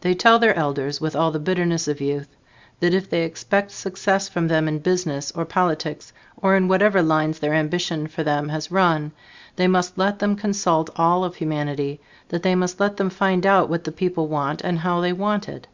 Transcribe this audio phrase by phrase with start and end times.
[0.00, 2.26] They tell their elders with all the bitterness of youth
[2.80, 7.38] that if they expect success from them in business or politics or in whatever lines
[7.38, 9.12] their ambition for them has run,
[9.54, 13.68] they must let them consult all of humanity; that they must let them find out
[13.70, 15.68] what the people want and how they want it.